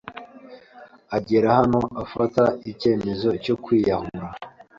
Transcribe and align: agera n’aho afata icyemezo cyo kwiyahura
agera 1.17 1.53
n’aho 1.69 1.89
afata 2.05 2.43
icyemezo 2.71 3.29
cyo 3.43 3.55
kwiyahura 3.63 4.29